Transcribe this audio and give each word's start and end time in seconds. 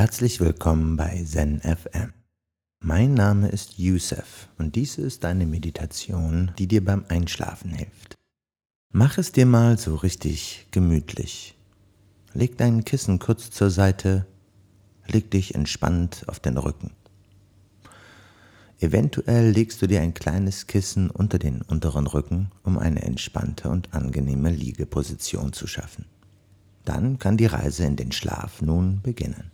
Herzlich 0.00 0.40
willkommen 0.40 0.96
bei 0.96 1.22
Zen 1.26 1.60
FM. 1.60 2.14
Mein 2.82 3.12
Name 3.12 3.48
ist 3.48 3.78
Yusef 3.78 4.48
und 4.56 4.74
dies 4.74 4.96
ist 4.96 5.26
eine 5.26 5.44
Meditation, 5.44 6.52
die 6.56 6.66
dir 6.66 6.82
beim 6.82 7.04
Einschlafen 7.10 7.74
hilft. 7.74 8.14
Mach 8.94 9.18
es 9.18 9.32
dir 9.32 9.44
mal 9.44 9.76
so 9.76 9.96
richtig 9.96 10.68
gemütlich. 10.70 11.54
Leg 12.32 12.56
dein 12.56 12.86
Kissen 12.86 13.18
kurz 13.18 13.50
zur 13.50 13.68
Seite, 13.68 14.24
leg 15.06 15.30
dich 15.30 15.54
entspannt 15.54 16.24
auf 16.28 16.40
den 16.40 16.56
Rücken. 16.56 16.92
Eventuell 18.78 19.50
legst 19.50 19.82
du 19.82 19.86
dir 19.86 20.00
ein 20.00 20.14
kleines 20.14 20.66
Kissen 20.66 21.10
unter 21.10 21.38
den 21.38 21.60
unteren 21.60 22.06
Rücken, 22.06 22.50
um 22.62 22.78
eine 22.78 23.02
entspannte 23.02 23.68
und 23.68 23.92
angenehme 23.92 24.48
Liegeposition 24.48 25.52
zu 25.52 25.66
schaffen. 25.66 26.06
Dann 26.86 27.18
kann 27.18 27.36
die 27.36 27.44
Reise 27.44 27.84
in 27.84 27.96
den 27.96 28.12
Schlaf 28.12 28.62
nun 28.62 29.02
beginnen. 29.02 29.50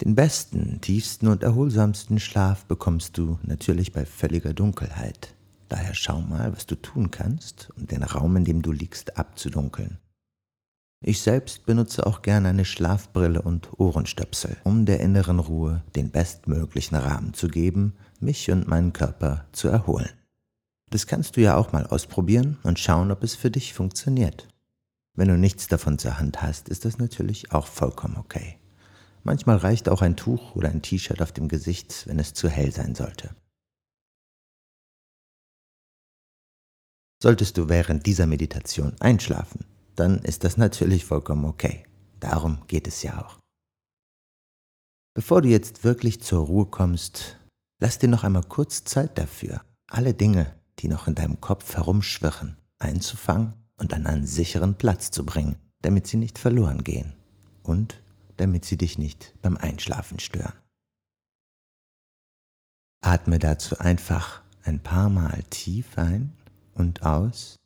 Den 0.00 0.14
besten, 0.14 0.80
tiefsten 0.80 1.28
und 1.28 1.42
erholsamsten 1.42 2.18
Schlaf 2.18 2.64
bekommst 2.64 3.18
du 3.18 3.38
natürlich 3.42 3.92
bei 3.92 4.06
völliger 4.06 4.54
Dunkelheit. 4.54 5.34
Daher 5.68 5.94
schau 5.94 6.22
mal, 6.22 6.54
was 6.54 6.64
du 6.64 6.74
tun 6.74 7.10
kannst, 7.10 7.68
um 7.76 7.86
den 7.86 8.02
Raum, 8.02 8.36
in 8.36 8.44
dem 8.44 8.62
du 8.62 8.72
liegst, 8.72 9.18
abzudunkeln. 9.18 9.98
Ich 11.02 11.20
selbst 11.20 11.66
benutze 11.66 12.06
auch 12.06 12.22
gerne 12.22 12.48
eine 12.48 12.64
Schlafbrille 12.64 13.42
und 13.42 13.78
Ohrenstöpsel, 13.78 14.56
um 14.64 14.86
der 14.86 15.00
inneren 15.00 15.38
Ruhe 15.38 15.82
den 15.96 16.10
bestmöglichen 16.10 16.96
Rahmen 16.96 17.34
zu 17.34 17.48
geben, 17.48 17.94
mich 18.20 18.50
und 18.50 18.68
meinen 18.68 18.92
Körper 18.92 19.46
zu 19.52 19.68
erholen. 19.68 20.10
Das 20.90 21.06
kannst 21.06 21.36
du 21.36 21.42
ja 21.42 21.56
auch 21.56 21.72
mal 21.72 21.86
ausprobieren 21.86 22.58
und 22.62 22.78
schauen, 22.78 23.10
ob 23.10 23.22
es 23.22 23.34
für 23.34 23.50
dich 23.50 23.74
funktioniert. 23.74 24.48
Wenn 25.14 25.28
du 25.28 25.36
nichts 25.36 25.68
davon 25.68 25.98
zur 25.98 26.18
Hand 26.18 26.42
hast, 26.42 26.68
ist 26.68 26.84
das 26.84 26.98
natürlich 26.98 27.52
auch 27.52 27.66
vollkommen 27.66 28.16
okay. 28.16 28.59
Manchmal 29.22 29.58
reicht 29.58 29.88
auch 29.88 30.02
ein 30.02 30.16
Tuch 30.16 30.56
oder 30.56 30.70
ein 30.70 30.82
T-Shirt 30.82 31.20
auf 31.20 31.32
dem 31.32 31.48
Gesicht, 31.48 32.06
wenn 32.06 32.18
es 32.18 32.32
zu 32.32 32.48
hell 32.48 32.72
sein 32.72 32.94
sollte. 32.94 33.34
Solltest 37.22 37.58
du 37.58 37.68
während 37.68 38.06
dieser 38.06 38.26
Meditation 38.26 38.96
einschlafen, 39.00 39.66
dann 39.94 40.20
ist 40.20 40.44
das 40.44 40.56
natürlich 40.56 41.04
vollkommen 41.04 41.44
okay. 41.44 41.84
Darum 42.18 42.66
geht 42.66 42.88
es 42.88 43.02
ja 43.02 43.22
auch. 43.22 43.38
Bevor 45.14 45.42
du 45.42 45.48
jetzt 45.48 45.84
wirklich 45.84 46.22
zur 46.22 46.46
Ruhe 46.46 46.66
kommst, 46.66 47.36
lass 47.78 47.98
dir 47.98 48.08
noch 48.08 48.24
einmal 48.24 48.44
kurz 48.44 48.84
Zeit 48.84 49.18
dafür, 49.18 49.60
alle 49.88 50.14
Dinge, 50.14 50.54
die 50.78 50.88
noch 50.88 51.08
in 51.08 51.14
deinem 51.14 51.40
Kopf 51.40 51.76
herumschwirren, 51.76 52.56
einzufangen 52.78 53.52
und 53.76 53.92
an 53.92 54.06
einen 54.06 54.26
sicheren 54.26 54.76
Platz 54.76 55.10
zu 55.10 55.26
bringen, 55.26 55.56
damit 55.82 56.06
sie 56.06 56.16
nicht 56.16 56.38
verloren 56.38 56.84
gehen 56.84 57.12
und 57.62 58.00
damit 58.40 58.64
sie 58.64 58.76
dich 58.76 58.98
nicht 58.98 59.34
beim 59.42 59.56
Einschlafen 59.56 60.18
stören. 60.18 60.54
Atme 63.02 63.38
dazu 63.38 63.78
einfach 63.78 64.42
ein 64.62 64.82
paar 64.82 65.08
Mal 65.08 65.42
tief 65.50 65.96
ein 65.96 66.32
und 66.74 67.02
aus 67.02 67.56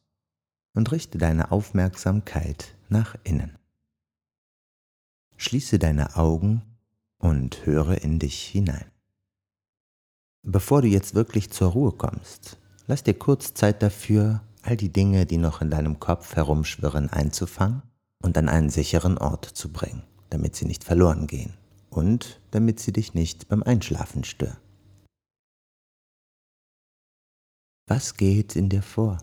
und 0.75 0.91
richte 0.93 1.19
deine 1.19 1.51
Aufmerksamkeit 1.53 2.75
nach 2.89 3.17
innen. 3.25 3.57
Schließe 5.37 5.79
deine 5.79 6.17
Augen 6.17 6.63
und 7.19 7.67
höre 7.67 8.03
in 8.03 8.19
dich 8.19 8.43
hinein. 8.45 8.91
Bevor 10.43 10.83
du 10.83 10.89
jetzt 10.89 11.15
wirklich 11.15 11.51
zur 11.51 11.71
Ruhe 11.71 11.93
kommst, 11.93 12.59
lass 12.87 13.03
dir 13.03 13.15
kurz 13.15 13.55
Zeit 13.55 13.83
dafür, 13.83 14.43
all 14.63 14.77
die 14.77 14.93
Dinge, 14.93 15.27
die 15.27 15.39
noch 15.39 15.61
in 15.61 15.71
deinem 15.71 16.01
Kopf 16.01 16.37
herumschwirren, 16.37 17.11
einzufangen 17.11 17.83
und 18.23 18.37
an 18.39 18.49
einen 18.49 18.71
sicheren 18.71 19.19
Ort 19.19 19.45
zu 19.45 19.73
bringen, 19.73 20.03
damit 20.31 20.57
sie 20.57 20.65
nicht 20.65 20.85
verloren 20.85 21.27
gehen 21.27 21.55
und 21.91 22.41
damit 22.51 22.81
sie 22.81 22.93
dich 22.93 23.15
nicht 23.15 23.49
beim 23.49 23.63
Einschlafen 23.63 24.25
stören. 24.25 24.59
Was 27.87 28.17
geht 28.17 28.57
in 28.57 28.69
dir 28.69 28.83
vor? 28.83 29.19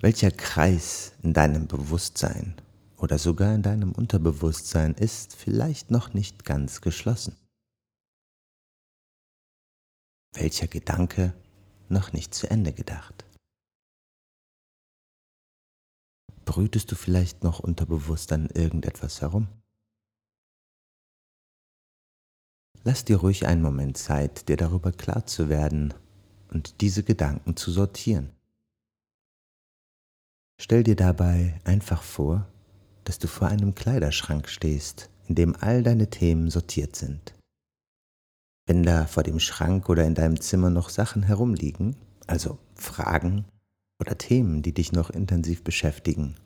Welcher 0.00 0.30
Kreis 0.30 1.12
in 1.22 1.32
deinem 1.32 1.66
Bewusstsein 1.66 2.54
oder 2.98 3.18
sogar 3.18 3.54
in 3.54 3.62
deinem 3.62 3.92
Unterbewusstsein 3.92 4.94
ist 4.94 5.34
vielleicht 5.34 5.90
noch 5.90 6.12
nicht 6.12 6.44
ganz 6.44 6.82
geschlossen? 6.82 7.34
Welcher 10.34 10.66
Gedanke 10.66 11.32
noch 11.88 12.12
nicht 12.12 12.34
zu 12.34 12.50
Ende 12.50 12.72
gedacht? 12.72 13.24
Brütest 16.46 16.92
du 16.92 16.94
vielleicht 16.94 17.42
noch 17.42 17.58
unterbewusst 17.58 18.32
an 18.32 18.48
irgendetwas 18.54 19.20
herum? 19.20 19.48
Lass 22.84 23.04
dir 23.04 23.16
ruhig 23.16 23.46
einen 23.46 23.62
Moment 23.62 23.98
Zeit, 23.98 24.48
dir 24.48 24.56
darüber 24.56 24.92
klar 24.92 25.26
zu 25.26 25.48
werden 25.48 25.92
und 26.52 26.80
diese 26.80 27.02
Gedanken 27.02 27.56
zu 27.56 27.72
sortieren. 27.72 28.30
Stell 30.58 30.84
dir 30.84 30.94
dabei 30.94 31.60
einfach 31.64 32.02
vor, 32.04 32.46
dass 33.02 33.18
du 33.18 33.26
vor 33.26 33.48
einem 33.48 33.74
Kleiderschrank 33.74 34.48
stehst, 34.48 35.10
in 35.26 35.34
dem 35.34 35.56
all 35.56 35.82
deine 35.82 36.10
Themen 36.10 36.48
sortiert 36.48 36.94
sind. 36.94 37.34
Wenn 38.66 38.84
da 38.84 39.06
vor 39.06 39.24
dem 39.24 39.40
Schrank 39.40 39.88
oder 39.88 40.04
in 40.04 40.14
deinem 40.14 40.40
Zimmer 40.40 40.70
noch 40.70 40.90
Sachen 40.90 41.24
herumliegen, 41.24 41.96
also 42.28 42.58
Fragen 42.76 43.44
oder 44.00 44.18
Themen, 44.18 44.62
die 44.62 44.72
dich 44.72 44.92
noch 44.92 45.10
intensiv 45.10 45.62
beschäftigen, 45.64 46.36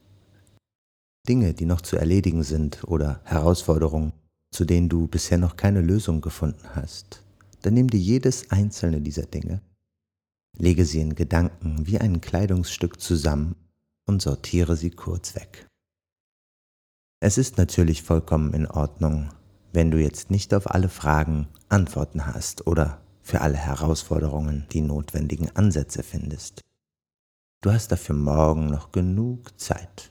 Dinge, 1.28 1.52
die 1.54 1.66
noch 1.66 1.80
zu 1.80 1.96
erledigen 1.96 2.42
sind 2.42 2.84
oder 2.84 3.20
Herausforderungen, 3.24 4.12
zu 4.52 4.64
denen 4.64 4.88
du 4.88 5.06
bisher 5.06 5.38
noch 5.38 5.56
keine 5.56 5.80
Lösung 5.80 6.20
gefunden 6.20 6.74
hast, 6.74 7.22
dann 7.62 7.74
nimm 7.74 7.88
dir 7.88 8.00
jedes 8.00 8.50
einzelne 8.50 9.00
dieser 9.00 9.26
Dinge, 9.26 9.60
lege 10.56 10.84
sie 10.84 11.00
in 11.00 11.14
Gedanken 11.14 11.86
wie 11.86 11.98
ein 11.98 12.20
Kleidungsstück 12.20 13.00
zusammen 13.00 13.54
und 14.06 14.22
sortiere 14.22 14.76
sie 14.76 14.90
kurz 14.90 15.34
weg. 15.34 15.66
Es 17.20 17.36
ist 17.36 17.58
natürlich 17.58 18.02
vollkommen 18.02 18.54
in 18.54 18.66
Ordnung, 18.66 19.28
wenn 19.72 19.90
du 19.90 19.98
jetzt 20.00 20.30
nicht 20.30 20.54
auf 20.54 20.70
alle 20.70 20.88
Fragen 20.88 21.48
Antworten 21.68 22.26
hast 22.26 22.66
oder 22.66 23.02
für 23.22 23.42
alle 23.42 23.58
Herausforderungen 23.58 24.66
die 24.72 24.80
notwendigen 24.80 25.54
Ansätze 25.54 26.02
findest. 26.02 26.62
Du 27.62 27.70
hast 27.72 27.88
dafür 27.92 28.14
morgen 28.14 28.66
noch 28.66 28.92
genug 28.92 29.58
Zeit. 29.60 30.10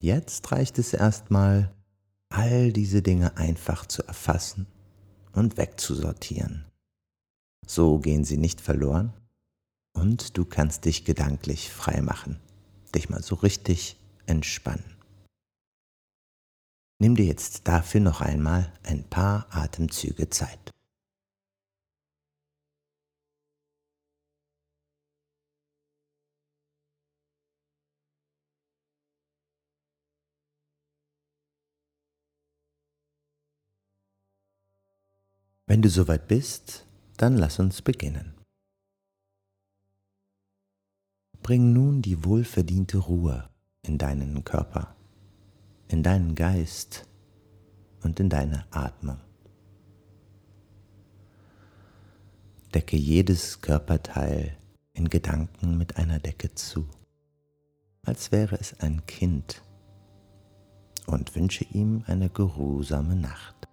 Jetzt 0.00 0.50
reicht 0.52 0.78
es 0.78 0.94
erstmal, 0.94 1.74
all 2.28 2.72
diese 2.72 3.02
Dinge 3.02 3.36
einfach 3.36 3.86
zu 3.86 4.02
erfassen 4.04 4.66
und 5.32 5.58
wegzusortieren. 5.58 6.64
So 7.66 7.98
gehen 7.98 8.24
sie 8.24 8.38
nicht 8.38 8.60
verloren 8.60 9.12
und 9.92 10.36
du 10.38 10.44
kannst 10.44 10.86
dich 10.86 11.04
gedanklich 11.04 11.70
frei 11.70 12.00
machen 12.00 12.40
dich 12.94 13.08
mal 13.08 13.22
so 13.22 13.36
richtig 13.36 13.96
entspannen. 14.26 14.96
Nimm 16.98 17.16
dir 17.16 17.26
jetzt 17.26 17.66
dafür 17.66 18.00
noch 18.00 18.20
einmal 18.20 18.72
ein 18.84 19.04
paar 19.04 19.46
Atemzüge 19.50 20.30
Zeit. 20.30 20.70
Wenn 35.66 35.80
du 35.80 35.88
soweit 35.88 36.26
bist, 36.28 36.86
dann 37.16 37.36
lass 37.36 37.58
uns 37.58 37.82
beginnen. 37.82 38.34
Bring 41.42 41.72
nun 41.72 42.02
die 42.02 42.24
wohlverdiente 42.24 42.98
Ruhe 42.98 43.48
in 43.82 43.98
deinen 43.98 44.44
Körper, 44.44 44.96
in 45.88 46.02
deinen 46.02 46.34
Geist 46.34 47.06
und 48.02 48.20
in 48.20 48.28
deine 48.28 48.66
Atmung. 48.70 49.18
Decke 52.74 52.96
jedes 52.96 53.60
Körperteil 53.60 54.56
in 54.94 55.08
Gedanken 55.08 55.78
mit 55.78 55.96
einer 55.96 56.18
Decke 56.18 56.54
zu, 56.54 56.88
als 58.02 58.32
wäre 58.32 58.56
es 58.58 58.80
ein 58.80 59.04
Kind, 59.06 59.62
und 61.06 61.34
wünsche 61.34 61.64
ihm 61.64 62.04
eine 62.06 62.30
geruhsame 62.30 63.16
Nacht. 63.16 63.68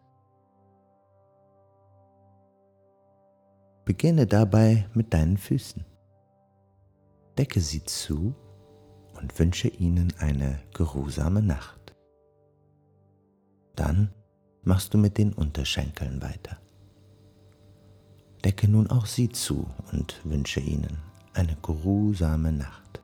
Beginne 3.90 4.28
dabei 4.28 4.86
mit 4.94 5.16
deinen 5.16 5.40
Füßen 5.40 5.84
decke 7.40 7.60
sie 7.60 7.84
zu 7.86 8.36
und 9.20 9.40
wünsche 9.40 9.68
ihnen 9.68 10.14
eine 10.20 10.60
geruhsame 10.76 11.42
Nacht. 11.42 11.96
Dann 13.76 14.14
machst 14.62 14.94
du 14.94 15.00
mit 15.00 15.18
den 15.18 15.34
Unterschenkeln 15.34 16.22
weiter. 16.22 16.60
Decke 18.46 18.68
nun 18.68 18.92
auch 18.92 19.08
sie 19.08 19.30
zu 19.30 19.66
und 19.92 20.22
wünsche 20.24 20.60
ihnen 20.60 21.00
eine 21.34 21.58
geruhsame 21.64 22.52
Nacht. 22.52 23.02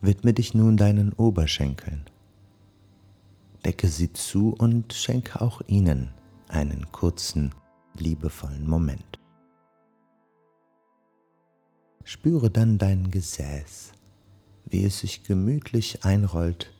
Widme 0.00 0.34
dich 0.34 0.52
nun 0.52 0.76
deinen 0.76 1.12
Oberschenkeln 1.12 2.06
decke 3.64 3.86
sie 3.86 4.12
zu 4.12 4.52
und 4.58 4.92
schenke 4.92 5.40
auch 5.40 5.62
ihnen 5.68 6.10
einen 6.48 6.90
kurzen, 6.90 7.54
liebevollen 7.98 8.66
Moment. 8.68 9.18
Spüre 12.04 12.50
dann 12.50 12.78
dein 12.78 13.10
Gesäß, 13.10 13.92
wie 14.66 14.84
es 14.84 15.00
sich 15.00 15.24
gemütlich 15.24 16.04
einrollt, 16.04 16.72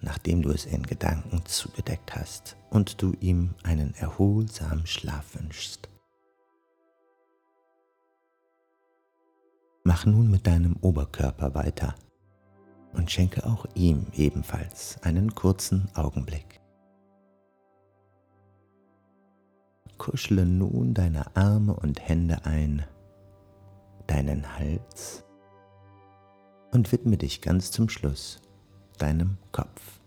nachdem 0.00 0.42
du 0.42 0.50
es 0.50 0.66
in 0.66 0.82
Gedanken 0.82 1.44
zugedeckt 1.46 2.14
hast 2.14 2.56
und 2.70 3.00
du 3.02 3.12
ihm 3.20 3.54
einen 3.62 3.94
erholsamen 3.94 4.86
Schlaf 4.86 5.34
wünschst. 5.34 5.88
Mach 9.84 10.04
nun 10.04 10.30
mit 10.30 10.46
deinem 10.46 10.76
Oberkörper 10.80 11.54
weiter 11.54 11.94
und 12.92 13.10
schenke 13.10 13.46
auch 13.46 13.64
ihm 13.74 14.06
ebenfalls 14.14 15.02
einen 15.02 15.34
kurzen 15.34 15.88
Augenblick. 15.94 16.57
Kuschle 19.98 20.46
nun 20.46 20.94
deine 20.94 21.36
Arme 21.36 21.74
und 21.74 22.08
Hände 22.08 22.44
ein, 22.44 22.84
deinen 24.06 24.56
Hals 24.56 25.24
und 26.70 26.90
widme 26.92 27.16
dich 27.16 27.40
ganz 27.42 27.70
zum 27.70 27.88
Schluss 27.88 28.40
deinem 28.98 29.38
Kopf. 29.52 30.00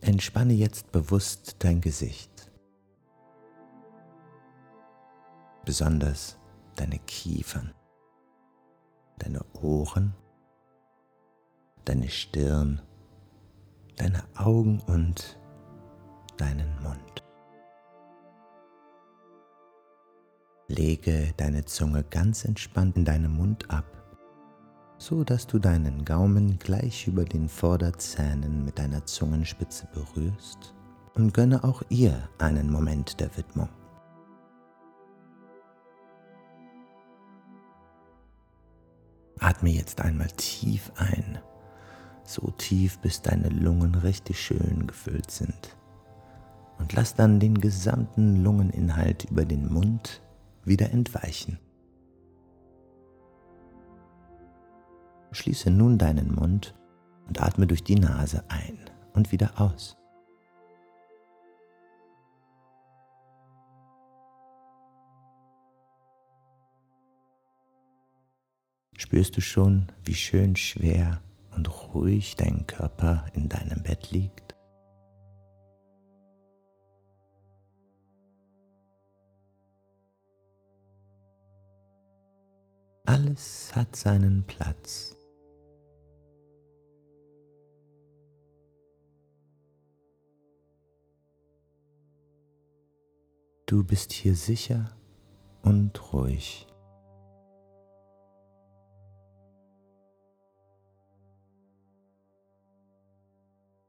Entspanne 0.00 0.54
jetzt 0.54 0.92
bewusst 0.92 1.56
dein 1.58 1.80
Gesicht, 1.80 2.50
besonders 5.64 6.38
deine 6.76 6.98
Kiefern, 7.00 7.74
deine 9.18 9.44
Ohren, 9.60 10.14
deine 11.84 12.08
Stirn, 12.08 12.80
deine 13.96 14.22
Augen 14.36 14.80
und 14.86 15.39
deinen 16.40 16.82
Mund. 16.82 17.22
Lege 20.68 21.34
deine 21.36 21.64
Zunge 21.64 22.04
ganz 22.04 22.44
entspannt 22.44 22.96
in 22.96 23.04
deinem 23.04 23.36
Mund 23.36 23.70
ab, 23.70 23.84
so 24.98 25.24
dass 25.24 25.46
du 25.46 25.58
deinen 25.58 26.04
Gaumen 26.04 26.58
gleich 26.58 27.06
über 27.06 27.24
den 27.24 27.48
Vorderzähnen 27.48 28.64
mit 28.64 28.78
deiner 28.78 29.04
Zungenspitze 29.04 29.88
berührst 29.92 30.74
und 31.14 31.34
gönne 31.34 31.64
auch 31.64 31.82
ihr 31.88 32.28
einen 32.38 32.70
Moment 32.70 33.20
der 33.20 33.36
Widmung. 33.36 33.68
Atme 39.40 39.70
jetzt 39.70 40.00
einmal 40.00 40.28
tief 40.28 40.92
ein, 40.96 41.38
so 42.22 42.52
tief, 42.56 42.98
bis 43.00 43.22
deine 43.22 43.48
Lungen 43.48 43.94
richtig 43.96 44.40
schön 44.40 44.86
gefüllt 44.86 45.30
sind. 45.30 45.79
Und 46.80 46.92
lass 46.94 47.14
dann 47.14 47.38
den 47.38 47.60
gesamten 47.60 48.42
Lungeninhalt 48.42 49.30
über 49.30 49.44
den 49.44 49.72
Mund 49.72 50.22
wieder 50.64 50.90
entweichen. 50.90 51.58
Schließe 55.30 55.70
nun 55.70 55.98
deinen 55.98 56.34
Mund 56.34 56.74
und 57.28 57.40
atme 57.40 57.68
durch 57.68 57.84
die 57.84 57.94
Nase 57.94 58.42
ein 58.48 58.78
und 59.12 59.30
wieder 59.30 59.60
aus. 59.60 60.00
spürst 69.10 69.36
du 69.36 69.40
schon, 69.40 69.88
wie 70.04 70.14
schön 70.14 70.54
schwer 70.54 71.20
und 71.56 71.68
ruhig 71.68 72.36
dein 72.36 72.68
Körper 72.68 73.26
in 73.34 73.48
deinem 73.48 73.82
Bett 73.82 74.12
liegt? 74.12 74.49
Alles 83.10 83.74
hat 83.74 83.96
seinen 83.96 84.44
Platz. 84.44 85.16
Du 93.66 93.82
bist 93.82 94.12
hier 94.12 94.36
sicher 94.36 94.96
und 95.62 96.12
ruhig. 96.12 96.68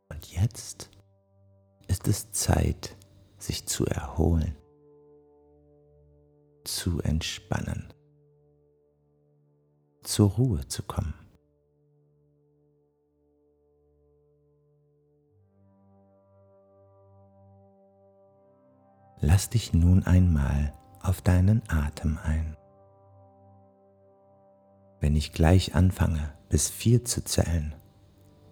Und 0.10 0.34
jetzt 0.34 0.90
ist 1.88 2.08
es 2.08 2.32
Zeit, 2.32 2.98
sich 3.38 3.68
zu 3.68 3.86
erholen, 3.86 4.56
zu 6.64 7.00
entspannen, 7.02 7.94
zur 10.12 10.32
Ruhe 10.32 10.68
zu 10.68 10.84
kommen. 10.84 11.14
Lass 19.22 19.50
dich 19.50 19.72
nun 19.72 20.04
einmal 20.04 20.74
auf 21.02 21.22
deinen 21.22 21.62
Atem 21.70 22.20
ein. 22.22 22.58
Wenn 25.00 25.16
ich 25.16 25.32
gleich 25.32 25.76
anfange, 25.76 26.34
bis 26.50 26.70
vier 26.70 27.06
zu 27.06 27.24
zählen, 27.24 27.74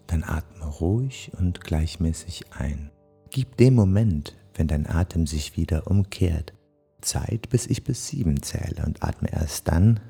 dann 0.06 0.24
atme 0.24 0.64
ruhig 0.64 1.30
und 1.38 1.60
gleichmäßig 1.60 2.52
ein. 2.52 2.90
Gib 3.28 3.58
dem 3.58 3.74
Moment, 3.74 4.34
wenn 4.54 4.66
dein 4.66 4.88
Atem 4.88 5.26
sich 5.26 5.58
wieder 5.58 5.88
umkehrt, 5.88 6.54
Zeit, 7.02 7.50
bis 7.50 7.66
ich 7.66 7.84
bis 7.84 8.08
sieben 8.08 8.42
zähle 8.42 8.86
und 8.86 9.02
atme 9.02 9.30
erst 9.30 9.68
dann 9.68 10.00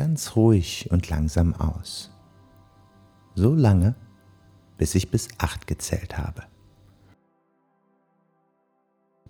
ganz 0.00 0.34
ruhig 0.34 0.88
und 0.90 1.10
langsam 1.10 1.54
aus. 1.54 2.10
So 3.34 3.54
lange, 3.54 3.94
bis 4.78 4.94
ich 4.94 5.10
bis 5.10 5.28
acht 5.36 5.66
gezählt 5.66 6.16
habe. 6.16 6.42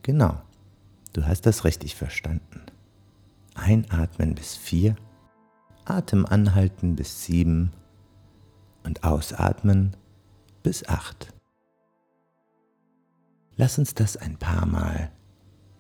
Genau, 0.03 0.41
du 1.13 1.27
hast 1.27 1.45
das 1.47 1.65
richtig 1.65 1.97
verstanden. 1.97 2.63
Einatmen 3.57 4.37
bis 4.37 4.55
vier, 4.55 4.95
Atem 5.87 6.25
anhalten 6.25 6.95
bis 6.95 7.25
sieben 7.25 7.73
und 8.85 9.03
ausatmen 9.03 9.97
bis 10.63 10.87
acht. 10.87 11.35
Lass 13.57 13.77
uns 13.77 13.95
das 13.95 14.17
ein 14.17 14.37
paar 14.37 14.67
Mal 14.67 15.11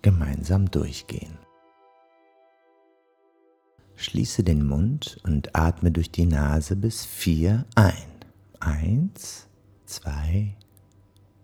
gemeinsam 0.02 0.68
durchgehen. 0.68 1.38
Schließe 4.00 4.42
den 4.42 4.66
Mund 4.66 5.20
und 5.24 5.54
atme 5.54 5.90
durch 5.92 6.10
die 6.10 6.24
Nase 6.24 6.74
bis 6.74 7.04
vier 7.04 7.66
ein. 7.74 8.08
Eins, 8.58 9.46
zwei, 9.84 10.56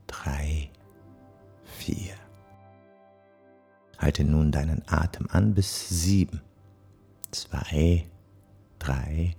drei, 0.06 0.70
vier. 1.64 2.14
Halte 3.98 4.24
nun 4.24 4.52
deinen 4.52 4.82
Atem 4.86 5.28
an 5.30 5.52
bis 5.52 5.90
sieben. 5.90 6.40
Zwei, 7.30 8.06
drei, 8.78 9.36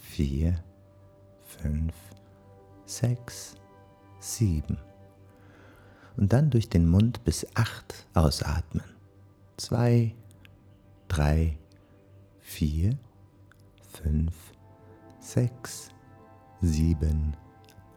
vier, 0.00 0.54
fünf, 1.42 1.94
sechs, 2.84 3.56
sieben. 4.20 4.78
Und 6.16 6.32
dann 6.32 6.50
durch 6.50 6.68
den 6.68 6.88
Mund 6.88 7.24
bis 7.24 7.44
acht 7.56 8.06
ausatmen. 8.14 8.84
Zwei, 9.56 10.14
drei, 11.08 11.34
vier, 11.46 11.65
fünf, 13.92 14.34
sechs, 15.18 15.90
sieben, 16.60 17.36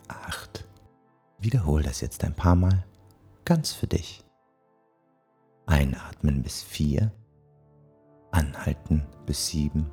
acht. 0.07 0.67
Wiederhol 1.37 1.83
das 1.83 2.01
jetzt 2.01 2.23
ein 2.23 2.35
paar 2.35 2.55
Mal 2.55 2.83
ganz 3.45 3.71
für 3.71 3.87
dich. 3.87 4.23
Einatmen 5.65 6.41
bis 6.41 6.61
vier, 6.63 7.11
anhalten 8.31 9.05
bis 9.25 9.47
sieben 9.47 9.89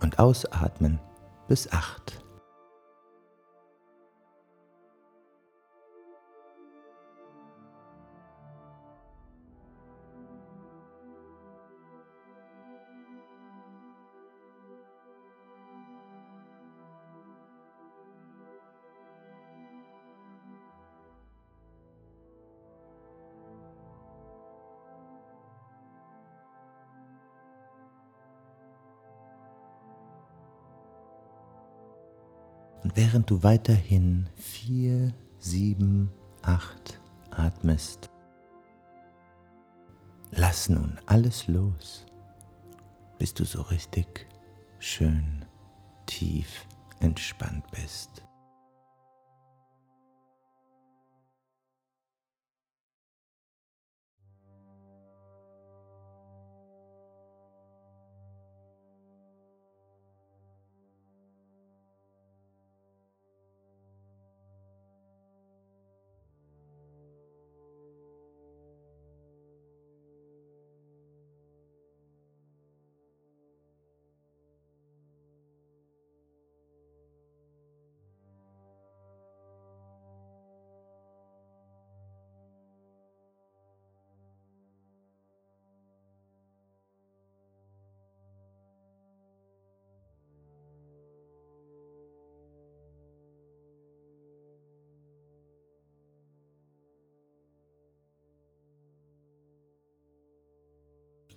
und 0.00 0.18
ausatmen 0.18 1.00
bis 1.48 1.70
acht. 1.72 2.24
Und 32.88 32.96
während 32.96 33.28
du 33.28 33.42
weiterhin 33.42 34.30
vier, 34.36 35.12
sieben, 35.38 36.10
acht 36.40 36.98
atmest, 37.30 38.08
lass 40.30 40.70
nun 40.70 40.98
alles 41.04 41.48
los, 41.48 42.06
bis 43.18 43.34
du 43.34 43.44
so 43.44 43.60
richtig 43.60 44.26
schön 44.78 45.44
tief 46.06 46.66
entspannt 47.00 47.70
bist. 47.72 48.22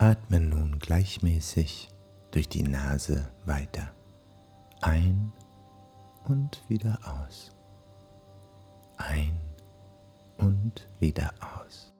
Atme 0.02 0.40
nun 0.40 0.80
gleichmäßig 0.80 1.90
durch 2.32 2.50
die 2.50 2.64
Nase 2.64 3.32
weiter. 3.46 3.94
Ein 4.82 5.32
und 6.24 6.68
wieder 6.68 6.98
aus. 7.04 7.52
Ein 8.98 9.40
und 10.38 10.90
wieder 11.00 11.32
aus. 11.40 11.91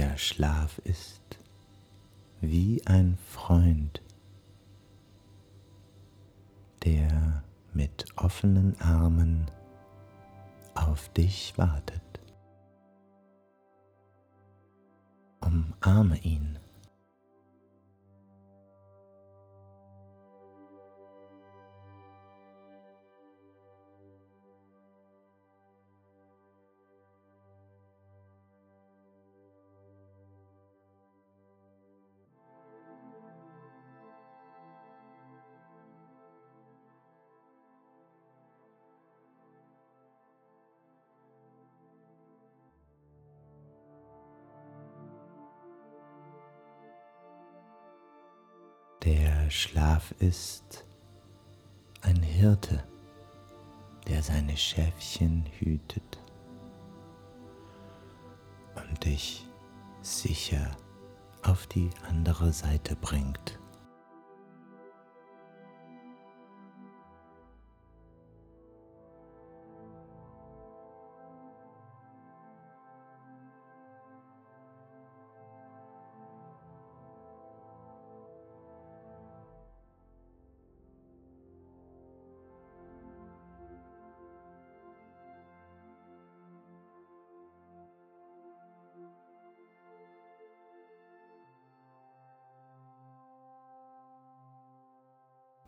Der 0.00 0.16
Schlaf 0.16 0.78
ist 0.84 1.38
wie 2.40 2.80
ein 2.86 3.18
Freund, 3.18 4.00
der 6.86 7.44
mit 7.74 8.06
offenen 8.16 8.80
Armen 8.80 9.50
auf 10.74 11.10
dich 11.10 11.52
wartet. 11.58 12.00
Umarme 15.42 16.16
ihn. 16.22 16.58
Schlaf 49.50 50.14
ist 50.20 50.84
ein 52.02 52.22
Hirte, 52.22 52.84
der 54.06 54.22
seine 54.22 54.56
Schäfchen 54.56 55.44
hütet 55.58 56.18
und 58.76 59.04
dich 59.04 59.46
sicher 60.02 60.70
auf 61.42 61.66
die 61.66 61.90
andere 62.08 62.52
Seite 62.52 62.94
bringt. 62.94 63.58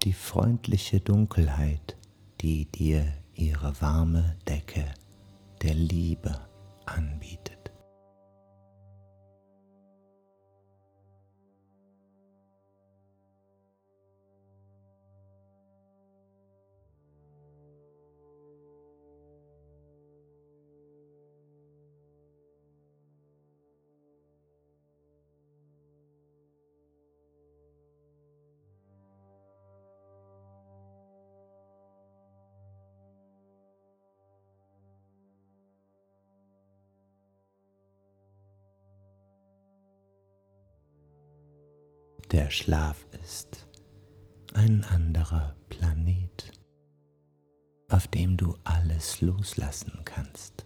Die 0.02 0.12
freundliche 0.12 1.00
Dunkelheit, 1.00 1.96
die 2.40 2.64
dir 2.64 3.12
ihre 3.34 3.80
warme 3.80 4.36
Decke 4.48 4.84
der 5.62 5.74
Liebe 5.74 6.40
anbietet. 6.86 7.61
Der 42.32 42.48
Schlaf 42.48 43.04
ist 43.22 43.68
ein 44.54 44.84
anderer 44.84 45.54
Planet, 45.68 46.50
auf 47.90 48.08
dem 48.08 48.38
du 48.38 48.56
alles 48.64 49.20
loslassen 49.20 50.00
kannst. 50.06 50.61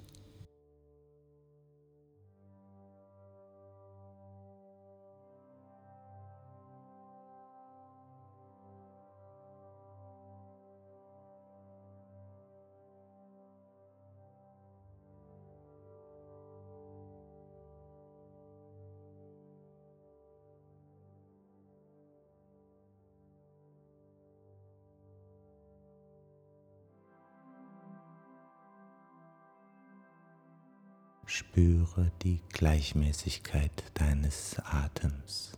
Spüre 31.28 32.12
die 32.22 32.40
Gleichmäßigkeit 32.52 33.90
deines 33.94 34.56
Atems 34.60 35.52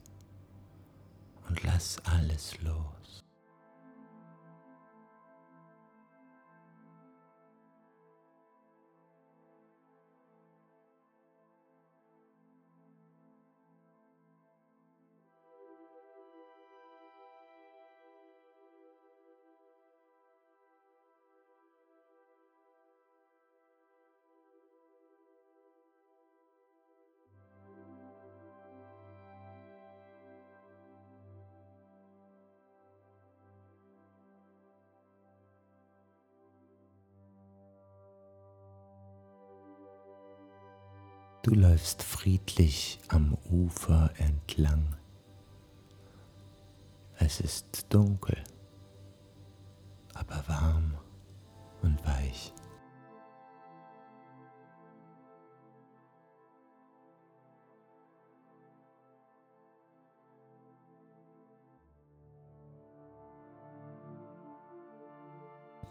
und 1.47 1.63
lass 1.63 1.99
alles 2.05 2.59
los. 2.63 3.23
Du 41.49 41.55
läufst 41.55 42.03
friedlich 42.03 43.01
am 43.09 43.35
Ufer 43.51 44.11
entlang. 44.19 44.95
Es 47.17 47.41
ist 47.41 47.87
dunkel, 47.89 48.37
aber 50.13 50.45
warm 50.47 50.93
und 51.81 52.05
weich. 52.05 52.53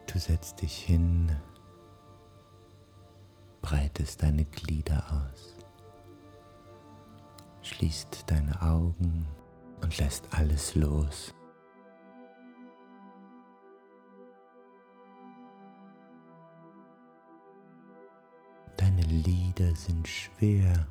Du 0.06 0.20
setzt 0.20 0.62
dich 0.62 0.78
hin 0.78 1.36
breitest 3.68 4.24
deine 4.24 4.46
Glieder 4.46 5.04
aus, 5.12 5.58
schließt 7.64 8.24
deine 8.28 8.62
Augen 8.62 9.28
und 9.82 9.98
lässt 9.98 10.34
alles 10.34 10.74
los. 10.76 11.34
Deine 18.78 19.02
Lieder 19.02 19.76
sind 19.76 20.08
schwer, 20.08 20.88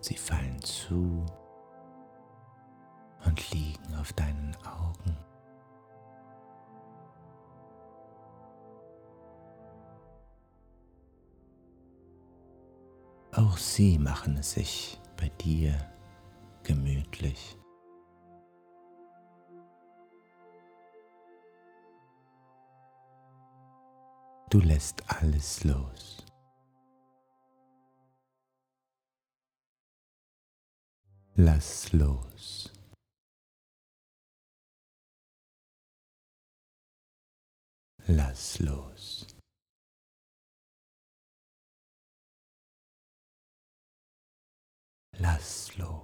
sie 0.00 0.16
fallen 0.16 0.58
zu 0.62 1.26
und 3.26 3.50
liegen 3.50 3.94
auf 3.96 4.10
deinen 4.14 4.56
Augen. 4.64 5.33
Auch 13.36 13.56
sie 13.56 13.98
machen 13.98 14.36
es 14.36 14.52
sich 14.52 15.00
bei 15.16 15.28
dir 15.28 15.76
gemütlich. 16.62 17.56
Du 24.50 24.60
lässt 24.60 25.02
alles 25.10 25.64
los. 25.64 26.24
Lass 31.34 31.92
los. 31.92 32.72
Lass 38.06 38.60
los. 38.60 39.33
Lass 45.24 45.72
los. 45.78 46.03